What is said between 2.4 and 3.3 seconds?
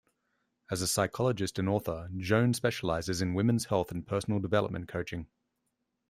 specializes